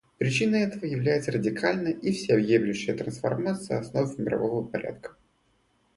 Причиной 0.17 0.61
этого 0.63 0.85
является 0.85 1.31
радикальная 1.31 1.91
и 1.91 2.11
всеобъемлющая 2.11 2.95
трансформация 2.95 3.77
основ 3.77 4.17
мирового 4.17 4.65
порядка. 4.67 5.15